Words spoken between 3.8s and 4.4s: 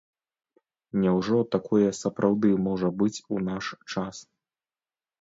час?